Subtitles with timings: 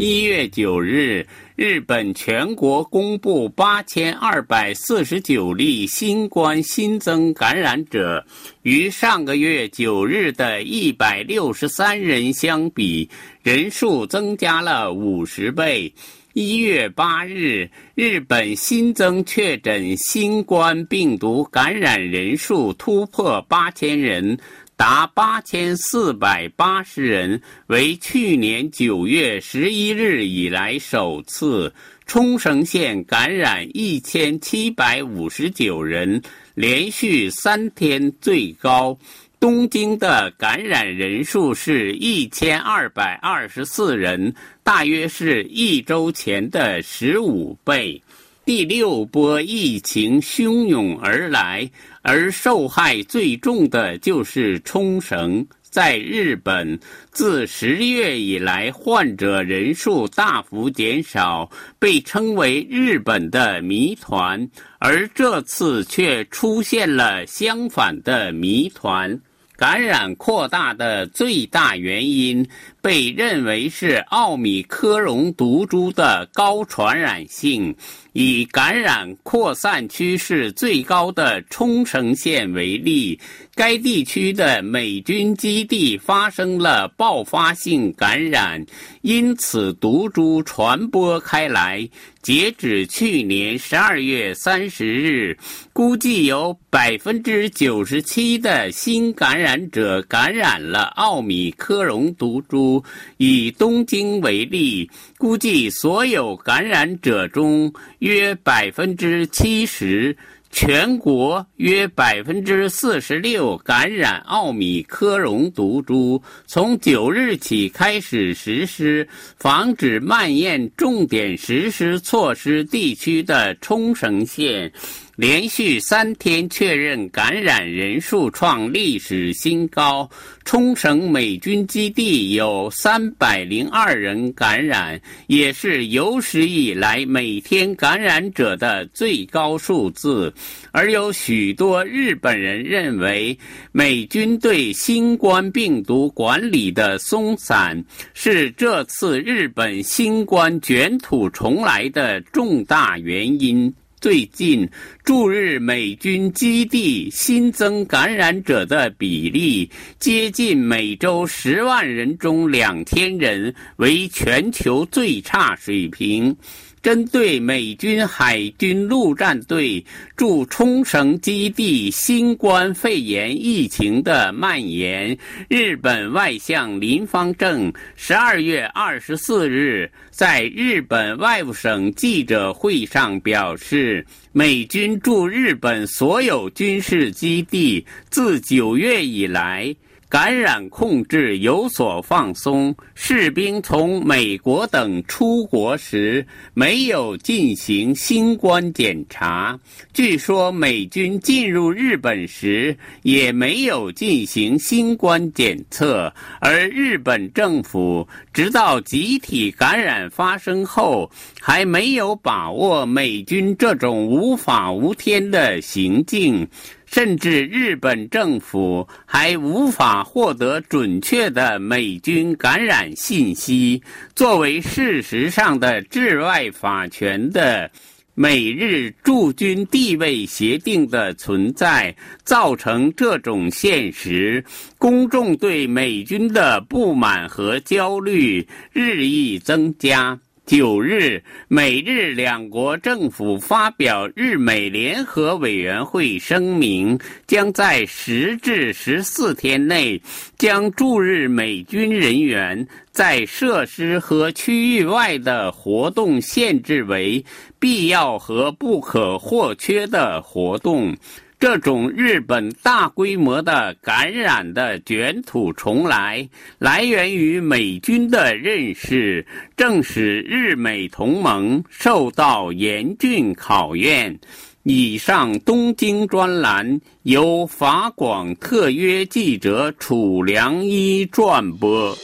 [0.00, 1.26] 一月九日，
[1.56, 8.24] 日本全国公布八千二百四十九例新冠新增感染者，
[8.62, 13.10] 与上个月九日的一百六十三人相比，
[13.42, 15.92] 人数增加了五十倍。
[16.32, 24.38] 一月八日，日本新增确诊新冠病毒感染人数突破八千人，
[24.80, 31.70] 达八千四百八十人，为去年九月十一日以来首次。
[32.06, 36.22] 冲绳县感染一千七百五十九人，
[36.54, 38.98] 连续三天最高。
[39.38, 48.02] 东京的感染人数是一千二百二十四人，大约是一周前的十五倍。
[48.50, 51.70] 第六波疫情汹涌而来，
[52.02, 55.46] 而受害最重的就是冲绳。
[55.62, 56.76] 在日本，
[57.12, 69.16] 自十月以来，患者人数大幅减少，被称为“日本的谜团”，而这次却出现了相反的谜团。
[69.56, 72.44] 感染扩大的最大原因
[72.82, 77.74] 被认为是奥米克戎毒株的高传染性。
[78.12, 83.16] 以感染扩散趋势最高的冲绳县为例，
[83.54, 88.66] 该地区的美军基地发生了爆发性感染，
[89.02, 91.88] 因此毒株传播开来。
[92.20, 95.38] 截止去年十二月三十日，
[95.72, 102.69] 估计有百分之九十七的新感染者感染了奥米克戎毒株。
[103.16, 110.16] 以东京为例，估计所有感染者中约百分之七十。
[110.52, 116.20] 全国约百分之四十六感染奥米克戎毒株。
[116.44, 124.72] 从九日起开始实施防止蔓延重点实施措施地区的冲绳县。
[125.20, 130.08] 连续三天确认感染人数创历史新高，
[130.46, 140.32] 冲绳美军基地有三百零二人感染，也是有史以来每天感染者的最高数字。
[140.72, 143.38] 而有许多日本人认为，
[143.72, 153.70] 美军对新冠病毒管理的松散是这次日本新冠卷土重来的重大原因。
[154.00, 154.66] 最近
[155.04, 166.34] 驻日美军基地新增感染者的比例接近每周十万人中两千人，为全球最差水平。
[166.82, 169.84] 针对美军海军陆战队
[170.16, 175.16] 驻冲绳基地新冠肺炎疫情的蔓延，
[175.48, 189.74] 日本外相林方正十二月二十四日在日本外务省记者会上表示，美军驻日本所有军事基地自九月以来。
[190.10, 199.56] 感染控制有所放松，士兵从美国等出国时没有进行新冠检查。
[199.92, 211.08] 据说美军进入日本时也没有进行新冠检测，而日本政府直到集体感染发生后，
[211.40, 216.48] 还没有把握美军这种无法无天的行径。
[216.90, 223.80] 甚至日本政府还无法获得准确的美军感染信息。
[224.12, 227.70] 作为事实上的治外法权的
[228.14, 234.44] 美日驻军地位协定的存在，造成这种现实。
[234.76, 240.18] 公众对美军的不满和焦虑日益增加。
[240.46, 250.00] 九日，美日两国政府发表日美联合委员会声明，将在十至十四天内，
[250.36, 257.24] 将驻日美军人员在设施和区域外的活动限制为
[257.60, 260.96] 必要和不可或缺的活动。
[261.40, 266.28] 这种日本大规模的感染的卷土重来，
[266.58, 269.26] 来源于美军的认识，
[269.56, 274.20] 正使日美同盟受到严峻考验。
[274.64, 281.96] 以上东京专栏由法广特约记者楚良一撰播。